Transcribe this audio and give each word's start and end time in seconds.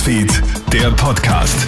Newsfeed, 0.00 0.42
der 0.72 0.90
Podcast. 0.92 1.66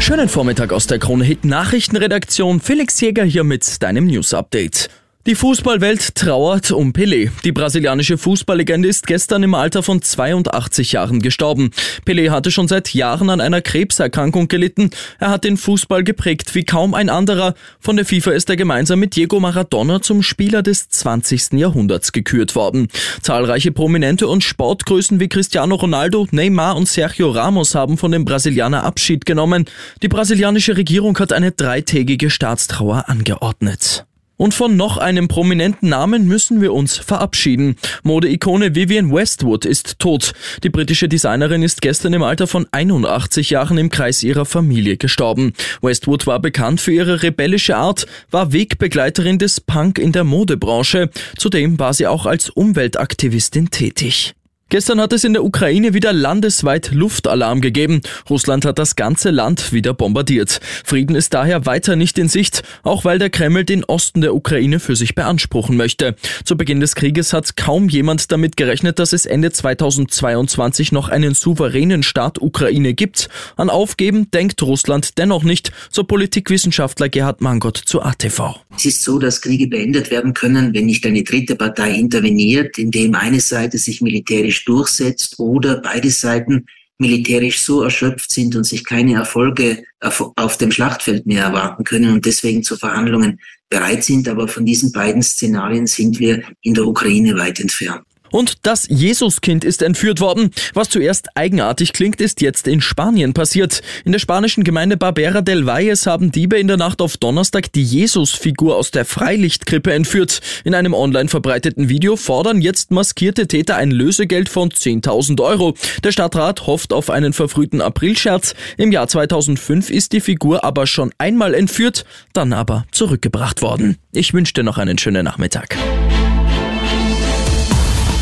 Schönen 0.00 0.28
Vormittag 0.28 0.72
aus 0.72 0.88
der 0.88 0.98
Krone 0.98 1.22
Hit 1.22 1.44
Nachrichtenredaktion. 1.44 2.58
Felix 2.58 3.00
Jäger 3.00 3.22
hier 3.22 3.44
mit 3.44 3.80
deinem 3.80 4.06
News 4.06 4.34
Update. 4.34 4.90
Die 5.26 5.34
Fußballwelt 5.34 6.14
trauert 6.14 6.70
um 6.70 6.92
Pelé. 6.92 7.30
Die 7.44 7.52
brasilianische 7.52 8.16
Fußballlegende 8.16 8.88
ist 8.88 9.06
gestern 9.06 9.42
im 9.42 9.52
Alter 9.52 9.82
von 9.82 10.00
82 10.00 10.92
Jahren 10.92 11.20
gestorben. 11.20 11.70
Pelé 12.06 12.30
hatte 12.30 12.50
schon 12.50 12.66
seit 12.66 12.94
Jahren 12.94 13.28
an 13.28 13.42
einer 13.42 13.60
Krebserkrankung 13.60 14.48
gelitten. 14.48 14.88
Er 15.18 15.28
hat 15.28 15.44
den 15.44 15.58
Fußball 15.58 16.02
geprägt 16.02 16.54
wie 16.54 16.64
kaum 16.64 16.94
ein 16.94 17.10
anderer. 17.10 17.52
Von 17.78 17.96
der 17.96 18.06
FIFA 18.06 18.30
ist 18.30 18.48
er 18.48 18.56
gemeinsam 18.56 19.00
mit 19.00 19.16
Diego 19.16 19.38
Maradona 19.38 20.00
zum 20.00 20.22
Spieler 20.22 20.62
des 20.62 20.88
20. 20.88 21.52
Jahrhunderts 21.52 22.12
gekürt 22.12 22.54
worden. 22.54 22.88
Zahlreiche 23.20 23.70
Prominente 23.70 24.28
und 24.28 24.44
Sportgrößen 24.44 25.20
wie 25.20 25.28
Cristiano 25.28 25.74
Ronaldo, 25.74 26.26
Neymar 26.30 26.74
und 26.74 26.88
Sergio 26.88 27.28
Ramos 27.32 27.74
haben 27.74 27.98
von 27.98 28.12
dem 28.12 28.24
Brasilianer 28.24 28.82
Abschied 28.82 29.26
genommen. 29.26 29.66
Die 30.00 30.08
brasilianische 30.08 30.78
Regierung 30.78 31.18
hat 31.18 31.34
eine 31.34 31.52
dreitägige 31.52 32.30
Staatstrauer 32.30 33.10
angeordnet. 33.10 34.07
Und 34.38 34.54
von 34.54 34.76
noch 34.76 34.96
einem 34.96 35.28
prominenten 35.28 35.90
Namen 35.90 36.26
müssen 36.26 36.62
wir 36.62 36.72
uns 36.72 36.96
verabschieden. 36.96 37.76
Modeikone 38.04 38.74
Vivienne 38.74 39.12
Westwood 39.12 39.66
ist 39.66 39.98
tot. 39.98 40.32
Die 40.62 40.70
britische 40.70 41.08
Designerin 41.08 41.62
ist 41.62 41.82
gestern 41.82 42.14
im 42.14 42.22
Alter 42.22 42.46
von 42.46 42.66
81 42.70 43.50
Jahren 43.50 43.76
im 43.76 43.90
Kreis 43.90 44.22
ihrer 44.22 44.46
Familie 44.46 44.96
gestorben. 44.96 45.52
Westwood 45.82 46.26
war 46.26 46.40
bekannt 46.40 46.80
für 46.80 46.92
ihre 46.92 47.22
rebellische 47.22 47.76
Art, 47.76 48.06
war 48.30 48.52
Wegbegleiterin 48.52 49.38
des 49.38 49.60
Punk 49.60 49.98
in 49.98 50.12
der 50.12 50.24
Modebranche. 50.24 51.10
Zudem 51.36 51.78
war 51.78 51.92
sie 51.92 52.06
auch 52.06 52.24
als 52.24 52.48
Umweltaktivistin 52.48 53.70
tätig. 53.70 54.37
Gestern 54.70 55.00
hat 55.00 55.14
es 55.14 55.24
in 55.24 55.32
der 55.32 55.44
Ukraine 55.44 55.94
wieder 55.94 56.12
landesweit 56.12 56.90
Luftalarm 56.92 57.62
gegeben. 57.62 58.02
Russland 58.28 58.66
hat 58.66 58.78
das 58.78 58.96
ganze 58.96 59.30
Land 59.30 59.72
wieder 59.72 59.94
bombardiert. 59.94 60.60
Frieden 60.84 61.16
ist 61.16 61.32
daher 61.32 61.64
weiter 61.64 61.96
nicht 61.96 62.18
in 62.18 62.28
Sicht, 62.28 62.62
auch 62.82 63.06
weil 63.06 63.18
der 63.18 63.30
Kreml 63.30 63.64
den 63.64 63.82
Osten 63.82 64.20
der 64.20 64.34
Ukraine 64.34 64.78
für 64.78 64.94
sich 64.94 65.14
beanspruchen 65.14 65.78
möchte. 65.78 66.16
Zu 66.44 66.58
Beginn 66.58 66.80
des 66.80 66.94
Krieges 66.96 67.32
hat 67.32 67.56
kaum 67.56 67.88
jemand 67.88 68.30
damit 68.30 68.58
gerechnet, 68.58 68.98
dass 68.98 69.14
es 69.14 69.24
Ende 69.24 69.52
2022 69.52 70.92
noch 70.92 71.08
einen 71.08 71.32
souveränen 71.32 72.02
Staat 72.02 72.38
Ukraine 72.38 72.92
gibt. 72.92 73.30
An 73.56 73.70
Aufgeben 73.70 74.30
denkt 74.32 74.60
Russland 74.62 75.16
dennoch 75.16 75.44
nicht, 75.44 75.72
so 75.90 76.04
Politikwissenschaftler 76.04 77.08
Gerhard 77.08 77.40
Mangott 77.40 77.78
zu 77.78 78.02
ATV. 78.02 78.56
Es 78.76 78.84
ist 78.84 79.02
so, 79.02 79.18
dass 79.18 79.40
Kriege 79.40 79.66
beendet 79.66 80.10
werden 80.10 80.34
können, 80.34 80.74
wenn 80.74 80.84
nicht 80.84 81.06
eine 81.06 81.22
dritte 81.22 81.56
Partei 81.56 81.92
interveniert, 81.92 82.76
indem 82.76 83.14
eine 83.14 83.40
Seite 83.40 83.78
sich 83.78 84.02
militärisch 84.02 84.57
militärisch 84.58 84.64
durchsetzt 84.64 85.38
oder 85.38 85.80
beide 85.80 86.10
Seiten 86.10 86.66
militärisch 86.98 87.60
so 87.60 87.82
erschöpft 87.82 88.30
sind 88.32 88.56
und 88.56 88.64
sich 88.64 88.84
keine 88.84 89.14
Erfolge 89.14 89.84
auf 90.00 90.56
dem 90.56 90.72
Schlachtfeld 90.72 91.26
mehr 91.26 91.44
erwarten 91.44 91.84
können 91.84 92.12
und 92.12 92.26
deswegen 92.26 92.64
zu 92.64 92.76
Verhandlungen 92.76 93.38
bereit 93.68 94.02
sind. 94.02 94.28
Aber 94.28 94.48
von 94.48 94.64
diesen 94.64 94.90
beiden 94.90 95.22
Szenarien 95.22 95.86
sind 95.86 96.18
wir 96.18 96.42
in 96.62 96.74
der 96.74 96.86
Ukraine 96.86 97.36
weit 97.36 97.60
entfernt. 97.60 98.04
Und 98.30 98.66
das 98.66 98.86
Jesuskind 98.88 99.64
ist 99.64 99.82
entführt 99.82 100.20
worden. 100.20 100.50
Was 100.74 100.88
zuerst 100.88 101.28
eigenartig 101.34 101.92
klingt, 101.92 102.20
ist 102.20 102.40
jetzt 102.40 102.68
in 102.68 102.80
Spanien 102.80 103.34
passiert. 103.34 103.82
In 104.04 104.12
der 104.12 104.18
spanischen 104.18 104.64
Gemeinde 104.64 104.96
Barbera 104.96 105.40
del 105.40 105.66
Valles 105.66 106.06
haben 106.06 106.32
Diebe 106.32 106.58
in 106.58 106.68
der 106.68 106.76
Nacht 106.76 107.00
auf 107.00 107.16
Donnerstag 107.16 107.72
die 107.72 107.82
Jesusfigur 107.82 108.76
aus 108.76 108.90
der 108.90 109.04
Freilichtkrippe 109.04 109.92
entführt. 109.92 110.40
In 110.64 110.74
einem 110.74 110.94
online 110.94 111.28
verbreiteten 111.28 111.88
Video 111.88 112.16
fordern 112.16 112.60
jetzt 112.60 112.90
maskierte 112.90 113.46
Täter 113.46 113.76
ein 113.76 113.90
Lösegeld 113.90 114.48
von 114.48 114.70
10.000 114.70 115.42
Euro. 115.42 115.74
Der 116.04 116.12
Stadtrat 116.12 116.66
hofft 116.66 116.92
auf 116.92 117.10
einen 117.10 117.32
verfrühten 117.32 117.80
Aprilscherz. 117.80 118.54
Im 118.76 118.92
Jahr 118.92 119.08
2005 119.08 119.90
ist 119.90 120.12
die 120.12 120.20
Figur 120.20 120.64
aber 120.64 120.86
schon 120.86 121.12
einmal 121.18 121.54
entführt, 121.54 122.04
dann 122.32 122.52
aber 122.52 122.86
zurückgebracht 122.92 123.62
worden. 123.62 123.96
Ich 124.12 124.34
wünsche 124.34 124.54
dir 124.54 124.62
noch 124.62 124.78
einen 124.78 124.98
schönen 124.98 125.24
Nachmittag. 125.24 125.76